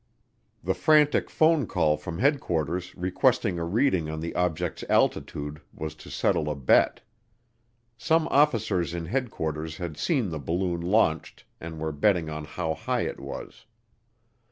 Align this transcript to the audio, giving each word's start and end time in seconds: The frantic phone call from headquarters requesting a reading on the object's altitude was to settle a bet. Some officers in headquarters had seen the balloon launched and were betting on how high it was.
The 0.63 0.73
frantic 0.73 1.29
phone 1.29 1.67
call 1.67 1.95
from 1.95 2.17
headquarters 2.17 2.95
requesting 2.95 3.59
a 3.59 3.63
reading 3.63 4.09
on 4.09 4.19
the 4.19 4.33
object's 4.33 4.83
altitude 4.89 5.61
was 5.71 5.93
to 5.93 6.09
settle 6.09 6.49
a 6.49 6.55
bet. 6.55 7.01
Some 7.99 8.27
officers 8.29 8.95
in 8.95 9.05
headquarters 9.05 9.77
had 9.77 9.97
seen 9.97 10.29
the 10.31 10.39
balloon 10.39 10.81
launched 10.81 11.43
and 11.59 11.77
were 11.79 11.91
betting 11.91 12.31
on 12.31 12.45
how 12.45 12.73
high 12.73 13.01
it 13.01 13.19
was. 13.19 13.67